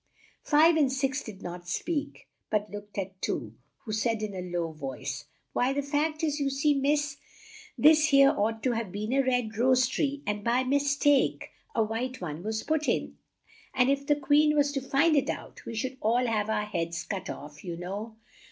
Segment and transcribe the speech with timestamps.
[0.41, 3.53] Five and Six did not speak, but looked at Two,
[3.85, 7.17] who said in a low voice, "Why, the fact is, you see, Miss,
[7.77, 11.83] this here ought to have been a red rose tree, and by mis take a
[11.83, 13.19] white one was put in,
[13.75, 17.03] and if the Queen was to find it out, we should all have our heads
[17.03, 18.15] cut off, you know.